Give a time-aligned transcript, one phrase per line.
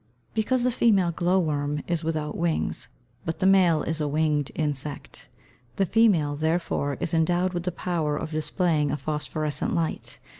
[0.33, 2.87] _Because the female glow worm is without wings,
[3.23, 5.29] but the male is a winged insect.
[5.75, 10.17] The female, therefore, is endowed with the power of displaying a phosphorescent light.